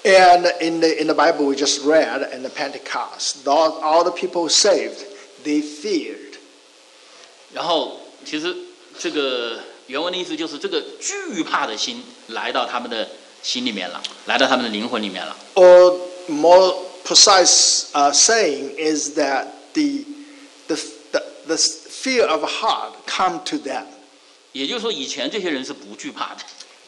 [0.04, 4.12] And in the, in the Bible we just read, in the Pentecost, all, all the
[4.12, 5.04] people saved,
[5.44, 6.36] they feared.
[7.54, 8.56] 然后，其实
[9.00, 13.08] 这个原文的意思就是这个惧怕的心来到他们的
[13.42, 15.36] 心里面了，来到他们的灵魂里面了。
[15.56, 20.04] Or more precise uh, saying is that the,
[20.68, 20.76] the,
[21.12, 23.86] the, the fear of heart come to them.
[24.52, 26.42] 也就是说，以前这些人是不惧怕的，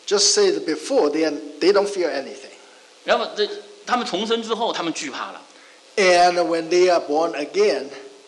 [0.05, 2.51] Just say that before, they, they don't fear anything.
[3.05, 3.47] 然后这
[3.85, 5.41] 他们重生之后，他们惧怕了。
[5.95, 7.85] And when they are born again,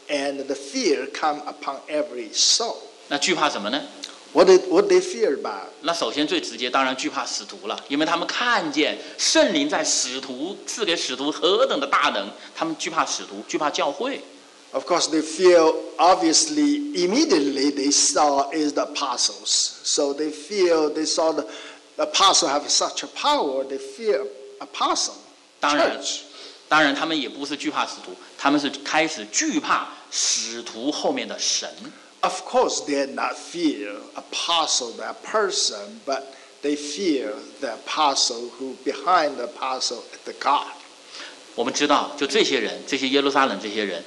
[0.09, 2.77] and the fear come upon every soul.
[3.07, 3.81] 那惧怕什么呢？
[4.33, 5.67] What did, what they fear about?
[5.81, 14.21] 那首先最直接，当然惧怕使徒了，因为他们看见圣灵在使徒赐给使徒何等的大能，他们惧怕使徒，惧怕教会。
[14.73, 19.81] Of course, they feel obviously immediately they saw is the apostles.
[19.83, 21.45] So they feel they saw the,
[21.97, 23.65] the apostle have such a power.
[23.65, 24.25] They fear
[24.59, 25.15] apostle
[25.59, 26.21] 当然 church.
[26.67, 31.69] 当然，他们也不是惧怕使徒，他们是开始惧怕使徒后面的神。
[32.21, 36.21] Of course, they not fear apostle that person, but
[36.61, 40.67] they fear the apostle who behind the apostle the God.
[41.55, 44.03] 我们知道，就这些人，这些耶路撒冷这些人，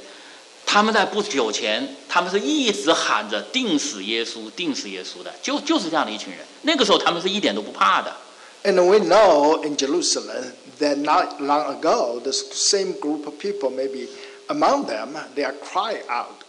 [0.65, 6.47] 他们在不久前，他们是一直喊着定死耶稣，定死耶稣的，就就是这样的一群人。
[6.63, 8.17] 那个时候，他们是一点都不怕的。
[8.63, 14.08] And we know in Jerusalem that not long ago, the same group of people, maybe
[14.50, 16.44] among them, they are crying out,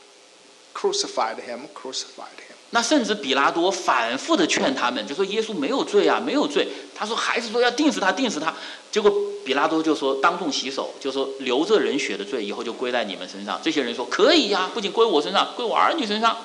[0.75, 2.57] crucified him, crucified him.
[2.73, 6.69] 那甚至彼拉多反复的劝他们，就说耶稣没有罪啊，没有罪。
[6.95, 8.55] 他说还是说要定死他，定死他。
[8.93, 9.13] 结果
[9.45, 13.61] 彼拉多就说当众洗手，就说流这人血的罪以后就归在你们身上。
[13.61, 16.37] 这些人说可以呀、啊，不仅归我身上，归我儿女身上。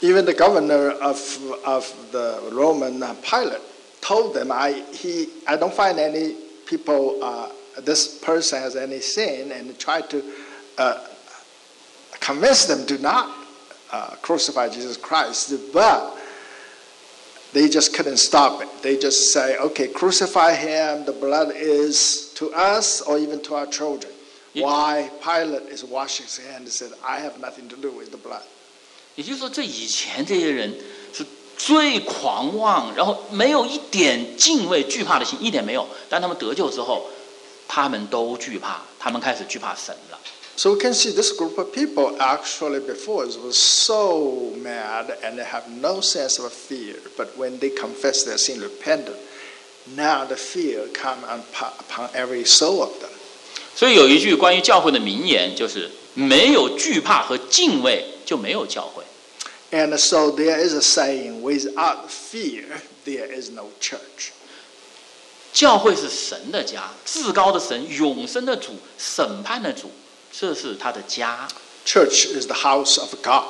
[0.00, 1.18] Even the governor of
[1.64, 3.58] of the Roman uh, Pilate
[4.00, 7.49] told them, I he I don't find any people, uh,
[7.81, 10.23] this person has any sin, and tried to
[10.77, 11.05] uh,
[12.19, 13.35] convince them to not
[13.91, 15.53] uh, crucify Jesus Christ.
[15.73, 16.15] But
[17.53, 18.69] they just couldn't stop it.
[18.83, 23.65] They just say, okay, crucify him, the blood is to us or even to our
[23.65, 24.13] children.
[24.53, 24.65] Yeah.
[24.65, 28.17] Why Pilate is washing his hands and said, I have nothing to do with the
[28.17, 28.43] blood.
[29.15, 30.83] 也就是说，这以前这些人是
[31.66, 35.86] 最狂妄，然后没有一点敬畏、惧怕的心，一点没有。
[36.10, 37.06] 但他们得救之后，
[37.66, 40.18] 他们都惧怕，他们开始惧怕神了。
[40.56, 45.62] So we can see this group of people actually before was so mad and they have
[45.80, 46.96] no sense of fear.
[47.16, 49.16] But when they confess their sin, repentant,
[49.96, 53.08] now the fear come upon upon every soul of them.
[53.74, 59.02] 所以有一句关于教会的名言，就是没有惧怕和敬畏，就没有教会。
[59.73, 62.65] And so there is a saying, without fear,
[63.05, 64.31] there is no church.
[65.53, 69.91] 教会是神的家，至高的神，永生的主，审判的主，
[70.31, 71.47] 这是他的家。
[71.85, 73.45] Church is the house of God.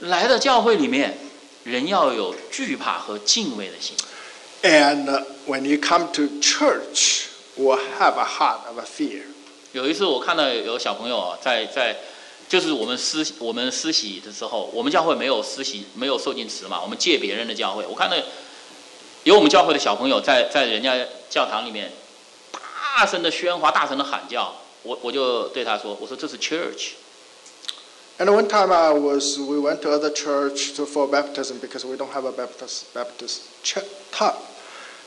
[0.00, 1.16] 来到教会里面，
[1.62, 3.96] 人要有惧怕和敬畏的心。
[4.62, 9.22] And uh, when you come to church, will have a heart of a fear.
[9.72, 11.96] 有一次我看到有小朋友啊，在在，
[12.48, 17.84] 就是我们施我们施洗的时候，我们教会没有施洗，没有受浸池嘛，我们借别人的教会。
[17.86, 18.16] 我看到
[19.24, 20.94] 有我们教会的小朋友在在人家
[21.30, 21.90] 教堂里面
[22.96, 26.90] 大声的喧哗，大声的喊叫，我我就对他说，我说这是 church。
[28.16, 31.96] And one time I was, we went to other church to, for baptism because we
[31.96, 33.82] don't have a Baptist, Baptist ch-
[34.12, 34.36] tub.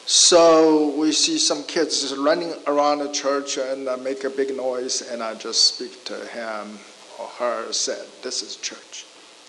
[0.05, 4.57] So we see some kids just running around the church and uh, make a big
[4.57, 6.79] noise, and I just speak to him
[7.17, 9.03] or her, said, "This is church."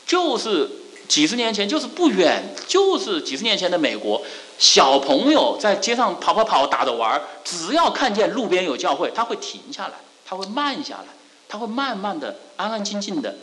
[0.06, 0.68] 就是
[1.06, 4.22] 几十年前，就是不远，就是几十年前的美国，
[4.58, 9.94] 小朋友在街上跑跑跑，打着玩儿，只要看见路边有教会，他会停下来，
[10.26, 11.06] 他会慢下来，
[11.48, 13.34] 他会慢慢的、安安静静的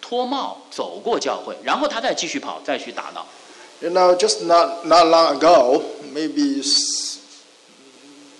[0.00, 3.26] 脱帽走过教会，然后他再继续跑，再去打闹。
[3.80, 7.18] You know, just not, not long ago, maybe s-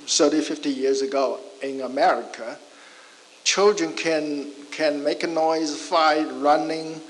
[0.08, 2.56] 30, 50 years ago in America,
[3.44, 7.00] children can, can make a noise, fight, running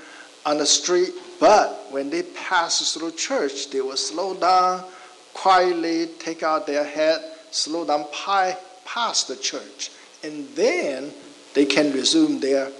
[0.45, 4.83] on the street, but when they pass through church, they will slow down,
[5.33, 7.19] quietly take out their head,
[7.51, 9.91] slow down pi- past the church,
[10.23, 11.11] and then
[11.53, 12.71] they can resume their,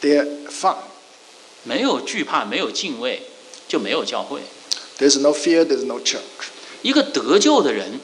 [0.00, 0.76] their fun.
[1.64, 3.22] 没有惧怕，没有敬畏，
[3.68, 4.40] 就没有教会。
[4.98, 6.20] There's no fear, there's no church.
[6.82, 8.00] 一个得救的人，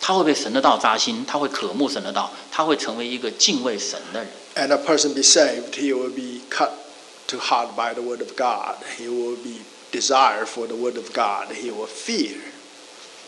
[0.00, 4.28] 他会被神的道扎心，他会渴慕神的道，他会成为一个敬畏神的人。
[4.58, 6.70] and a person be saved, he will be cut
[7.28, 8.76] to heart by the word of God.
[8.98, 9.60] He will be
[9.92, 11.48] desire for the word of God.
[11.52, 12.36] He will fear.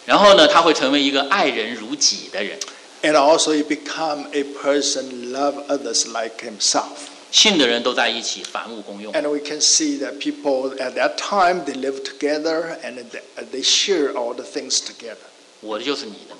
[0.05, 2.59] 然后呢，他会成为一个爱人如己的人。
[3.03, 7.09] And also he become a person love others like himself.
[7.33, 9.12] 信的人都在一起，凡物公用。
[9.12, 13.62] And we can see that people at that time they live together and they- they
[13.62, 15.27] share all the things together.
[15.61, 16.35] 我的就是你的，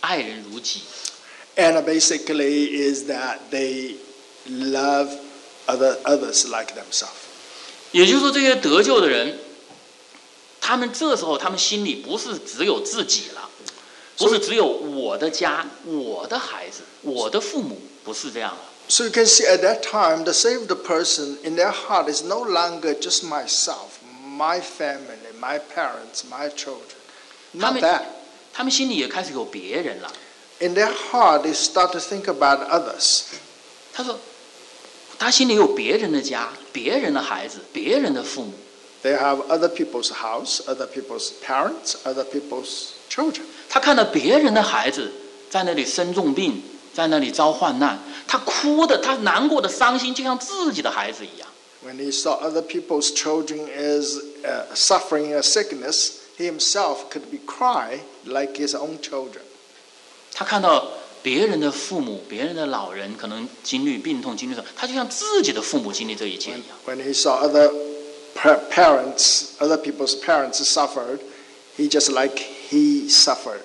[0.00, 0.80] 爱人如己。
[1.56, 3.96] And basically is that they
[4.48, 5.08] love
[5.66, 7.10] other others like themselves.
[7.92, 9.36] 也就是说，这些得救的人，
[10.60, 13.50] 他们这时候他们心里不是只有自己了，
[14.16, 18.60] 不是只有我的家、我的孩子、我的父母，不是这样了。
[18.88, 22.44] So you can see at that time, the saved person in their heart is no
[22.44, 26.96] longer just myself, my family, my parents, my children.
[27.52, 28.02] Not mean- that.
[28.52, 30.12] 他们心里也开始有别人了。
[30.60, 33.22] In their heart, they start to think about others.
[33.92, 34.18] 他说，
[35.18, 38.52] 他心里有别人的家、别人的孩子、别人的父母。
[39.02, 43.44] They have other people's house, other people's parents, other people's children.
[43.70, 45.10] 他看到别人的孩子
[45.48, 46.62] 在那里生重病，
[46.92, 51.48] 在那里遭患难，他哭的，他难过的、伤心，就像自己的孩子一样。
[51.82, 57.38] When he saw other people's children is uh, suffering a sickness, he himself could be
[57.46, 59.40] cry like his own children.
[60.37, 60.85] 他看到
[61.23, 66.77] 别人的父母、别人的老人可能经历病痛、经历什么，他就像自己的父母经历这一切一样。
[66.85, 67.71] When he saw other
[68.35, 71.19] pa- parents, other people's parents suffered,
[71.77, 73.61] he just like he suffered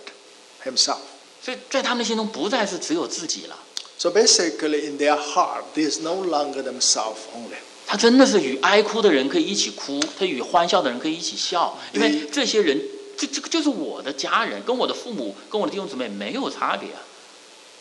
[0.65, 1.01] himself.
[1.43, 3.59] 所以在他们的心中，不再是只有自己了
[3.99, 7.59] ，So basically, in their heart, there's no longer themselves only.
[7.87, 12.81] 他真的是与哀哭的人可以一起哭，他与欢笑的人可以一起笑，因为这些人，
[13.20, 17.02] 这这个就是我的家人，跟我的父母、跟我的弟兄姊妹没有差别啊。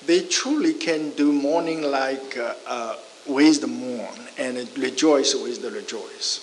[0.07, 5.71] They truly can do mourning like uh, uh, with the mourn and rejoice with the
[5.71, 6.39] rejoice.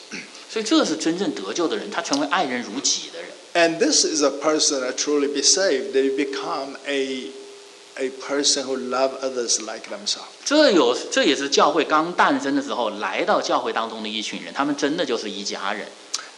[0.49, 3.29] 所以这是真正得救的人，他成为爱人如己的人。
[3.53, 5.93] And this is a person that truly be saved.
[5.93, 7.27] They become a,
[7.97, 10.31] a person who love others like themselves.
[10.43, 15.87] 这有，这也是教会刚诞生的时候来到教会当中的一群人，他们真的就是一家人。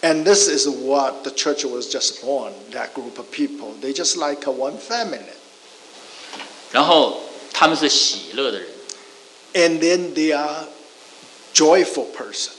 [0.01, 3.73] And this is what the church was just born, that group of people.
[3.79, 5.21] They just like a one family.
[6.71, 7.21] 然后
[7.53, 8.69] 他们是喜乐的人，
[9.53, 10.65] And then they are
[11.53, 12.51] joyful person.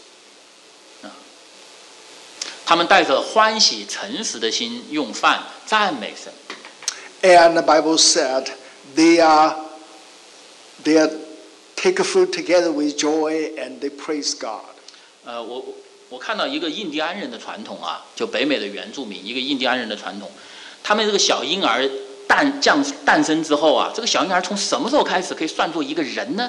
[2.65, 6.33] 他们带着欢喜诚实的心用饭赞美神。
[7.21, 8.49] And the Bible said
[8.97, 9.55] they are
[10.83, 11.11] they are
[11.77, 14.63] take food together with joy and they praise God.
[15.27, 15.75] 呃，我
[16.09, 20.31] 我我看到一个印第安人的传统啊，就北美的原住民，一个印第安人的传统，
[20.81, 21.91] 他们这个小婴儿
[22.29, 26.49] 诞降诞生之后啊，这个小婴儿从什么时候开始可以算作一个人呢？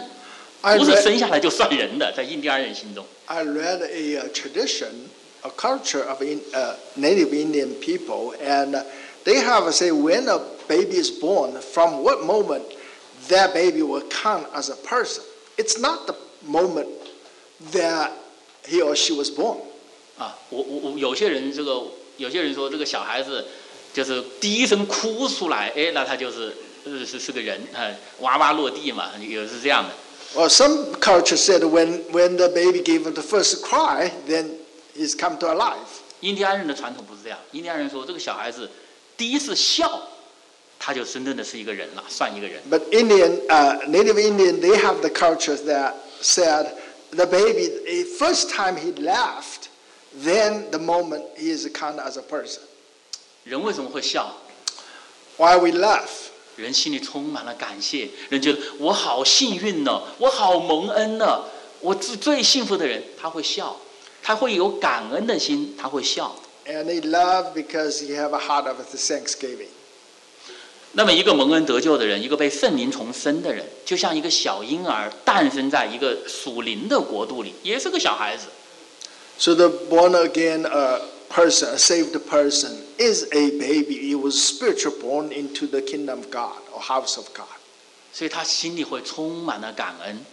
[0.61, 3.03] I 不是 read, 生下来就算人的，在印第安人心中。
[3.25, 5.09] I read a, uh tradition,
[5.41, 8.83] a culture of in, uh, Native Indian people, and uh,
[9.23, 12.65] they have a say when a baby is born, from what moment
[13.29, 15.23] that baby will count as a person.
[15.57, 16.15] It's not the
[16.47, 16.89] moment
[17.71, 18.11] that
[18.66, 19.58] he or she was born.
[20.18, 21.82] 啊，我我我有些人这个
[22.18, 23.46] 有些人说这个小孩子
[23.92, 26.54] 就是第一声哭出来，哎，那他就是
[26.84, 27.90] 呃是是个人，啊，
[28.20, 29.90] 哇哇落地嘛，有是这样的。
[30.32, 34.50] Well, some culture said when, when the baby gave the first cry, then
[34.96, 35.78] he's come to alive.
[36.20, 38.70] 印第安人的传统不是这样，印第安人说这个小孩子
[39.16, 40.02] 第一次笑，
[40.78, 42.60] 他就真正的是一个人了，算一个人。
[42.70, 46.74] But Indian, uh, Native Indian, they have the culture that said
[47.11, 49.69] the baby, the first time he laughed,
[50.23, 52.61] then the moment he is counted as a person.
[53.43, 54.35] 人为什么会笑？
[55.37, 56.09] Why we laugh?
[56.55, 61.43] 人心里充满了感谢，人觉得我好幸运呢，我好蒙恩呢，
[61.81, 63.75] 我是最幸福的人，他会笑，
[64.23, 66.33] 他会有感恩的心，他会笑。
[66.65, 69.67] And they love because you have a heart of thanksgiving.
[70.92, 78.46] 那么，一个蒙恩得救的人，一个被圣灵重生的人，就像一个小婴儿诞生在一个属灵的国度里，也是个小孩子。
[79.38, 81.00] So the born again uh,
[81.32, 84.12] person, a saved person, is a baby.
[84.12, 87.46] He was spiritual born into the kingdom of God or house of God.
[88.12, 90.26] 所以他心里会充满了感恩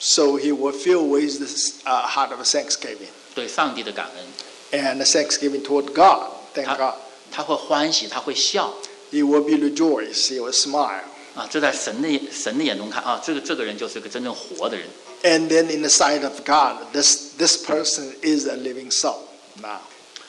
[0.00, 6.30] ，So he will fill with this uh, heart of thanksgiving 对上帝的感恩，and thanksgiving toward God.
[6.54, 6.94] Thank God.
[7.30, 8.72] 他会欢喜，他会笑
[9.10, 10.28] He will be rejoiced.
[10.30, 11.02] He will smile.
[11.34, 11.48] 啊！
[11.48, 14.86] 这在神的神的眼中看啊，这个这个人就是个真正活的人。
[15.22, 19.18] And then in the sight of God, this, this person is a living soul.
[19.62, 19.78] Now,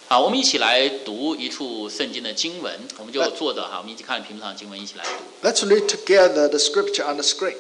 [0.08, 5.48] 好，我们一起来读一处圣经的经文，我们就坐着哈，我们一起看屏幕上的经文，一起来读。
[5.48, 7.56] let's read together the scripture on the screen.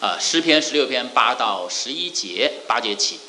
[0.00, 3.20] 啊，诗篇十六篇八到十一节，八节起。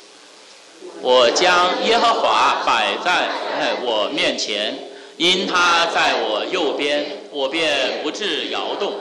[1.00, 3.28] 我将耶和华摆在
[3.58, 8.94] 哎我面前，因他在我右边，我便不致摇动。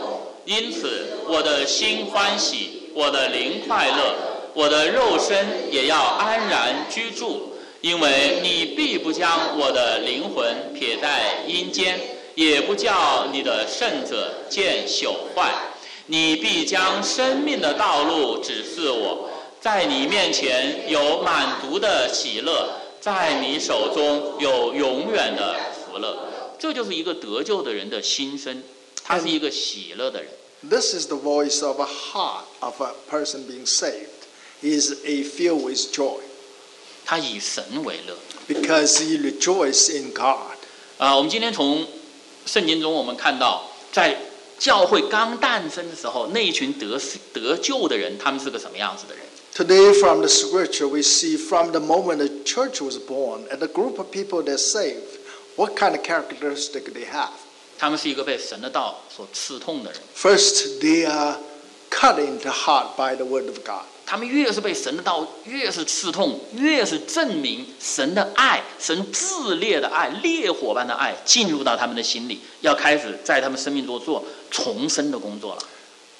[0.45, 4.15] 因此，我的心欢喜，我的灵快乐，
[4.53, 11.99] 我的肉身也要安然居住，因为你必不将我的灵魂撇在阴间，
[12.35, 15.51] 也不叫你的圣者见朽坏。
[16.07, 19.29] 你必将生命的道路指示我，
[19.61, 22.67] 在你面前有满足的喜乐，
[22.99, 25.55] 在你手中有永远的
[25.90, 26.16] 福乐。
[26.58, 28.62] 这就是一个得救的人的心声，
[29.04, 30.30] 他是一个喜乐的人。
[30.68, 34.26] This is the voice of a heart of a person being saved.
[34.62, 36.20] He is a filled with joy
[37.04, 38.16] 他以神为乐
[38.48, 40.56] because he rejoices in God.
[40.98, 41.86] 啊、我们今天从
[42.46, 44.18] 圣经中我们看到，在
[44.58, 46.98] 教会刚诞生的时候，那一群得
[47.34, 49.22] 得救的人，他们是个什么样子的人？
[49.54, 53.68] Today, from the scripture, we see from the moment the church was born and the
[53.68, 55.18] group of people that saved,
[55.56, 57.30] what kind of characteristic they have.
[57.78, 60.00] 他们是一个被神的道所刺痛的人。
[60.16, 61.36] First, they are
[61.90, 63.84] cut into heart by the word of God.
[64.06, 75.62] 他们越是被神的道越是刺痛，越是证明神的爱，神炽烈的爱，烈火般的爱进入到他们的心里，要开始在他们生命中做重生的工作了。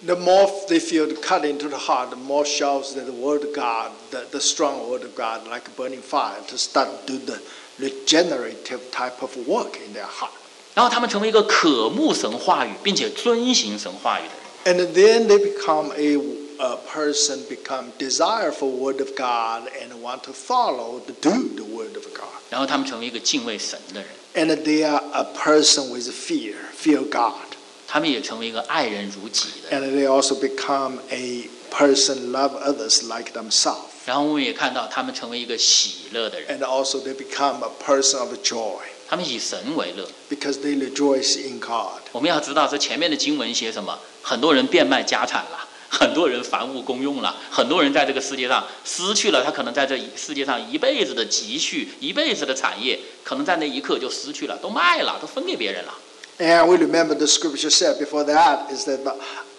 [0.05, 3.55] The more they feel cut into the heart, the more shows that the word of
[3.55, 7.39] God, the, the strong word of God, like a burning fire, to start do the
[7.81, 10.31] regenerative type of work in their heart.
[10.75, 14.37] 然后他们成为一个渴慕神话语并且遵行神话语的人。
[14.67, 16.17] And then they become a,
[16.59, 21.65] a person become desire for word of God and want to follow, to do the
[21.65, 22.29] word of God.
[22.51, 27.57] 然后他们成为一个敬畏神的人， And they are a person with fear, fear God.
[27.89, 29.91] 他们也成为一个爱人如己的人。
[29.91, 33.90] And they also become a person love others like themselves.
[34.06, 40.08] 然后我们也看到他们成为一个喜乐的人，And also they become a person of joy 他们以神为乐。
[40.30, 42.02] because they rejoice in God.
[42.12, 45.68] 我们要知道这前面的经文写什么，很多人变卖家产了。
[45.94, 55.94] 很多人凡物公用了，很多人在这个世界上失去了他可能在这世界上一辈子的积蓄、一辈子的产业，可能在那一刻就失去了，都卖了，都分给别人了。
[56.40, 59.00] And we remember the scripture said before that is that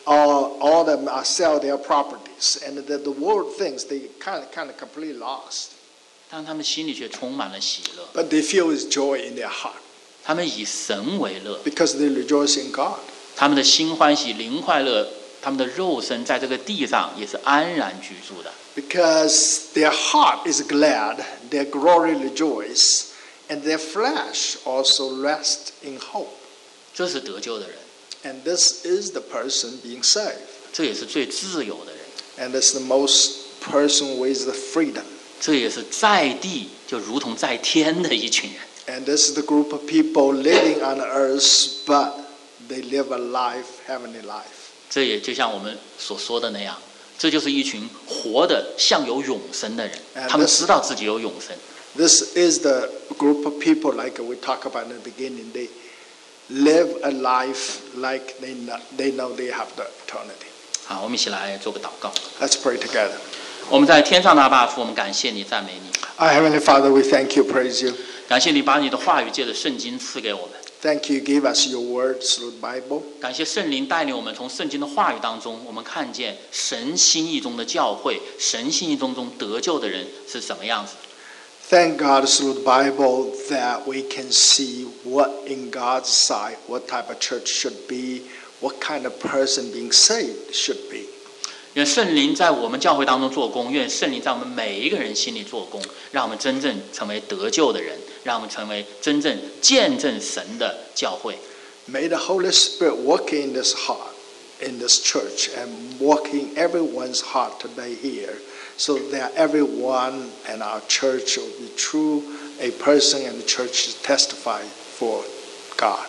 [0.07, 1.76] all, all them are sell their
[2.41, 5.71] properties and that the world thinks they kind of, kind of completely lost.
[6.30, 9.80] 但他们心里却充满了喜乐， But they feel is joy in their heart
[10.23, 12.99] 他们以神为乐， because they rejoice in God.
[13.36, 15.07] 他们的心欢喜、灵快乐，
[15.41, 18.51] 他们的肉身在这个地上也是安然居住的。
[18.75, 23.05] Because their heart is glad, their glory rejoice,
[23.47, 26.28] and their flesh also rest in hope.
[26.93, 27.78] 这是得救的人，
[28.23, 30.34] And this is the person being saved.
[30.73, 32.00] 这也是最自由的人，
[32.38, 35.03] And it's the most person with the freedom.
[35.39, 38.61] 这也是在地就如同在天的一群人。
[38.88, 42.13] And this is the group of people living on earth, but
[42.69, 44.43] they live a life, heavenly life.
[44.89, 46.78] 这也就像我们所说的那样，
[47.19, 51.55] 这就是一群活的像有永生的人 And，他们 this- 知道自己有永生。
[51.95, 55.51] This is the group of people, like we talked about in the beginning.
[55.51, 55.67] They
[56.49, 60.47] live a life like they know, they know they have the eternity.
[60.91, 62.11] 好，我们一起来做个祷告。
[62.39, 63.11] Let's pray together.
[63.69, 67.93] 我们在天上的阿爸父，我们感谢你，赞美你， Our Heavenly Father, we thank you, praise you.
[68.30, 70.51] 感谢你把你的话语借着圣经赐给我们，
[70.82, 73.01] Thank you, give us your words through the Bible.
[73.19, 80.93] 感谢圣灵带领我们从圣经的话语当中，我们看见神心意中的教会，神心意中中得救的人是什么样子。
[81.69, 87.09] Thank God through the Bible that we can see what in God's sight, what type
[87.09, 88.21] of church should be,
[88.61, 91.05] what kind of person being saved should be.
[91.73, 95.80] 愿圣灵在我们教会当中做工，愿圣灵在我们每一个人心里做工，
[96.11, 101.38] 让我们真正成为得救的人，让我们成为真正见证神的教会。
[101.88, 104.13] May the Holy Spirit work in this heart,
[104.59, 108.34] in this church, and work in everyone's heart today here,
[108.75, 112.23] so that everyone and our church will be true,
[112.59, 115.23] a person and the church to testify for
[115.78, 116.07] God.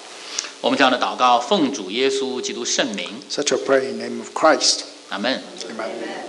[0.64, 4.84] 我们这样的祷告，奉主耶稣基督圣名，Such a prayer in the name of Christ.
[5.09, 5.41] 阿门。
[5.70, 6.14] Amen.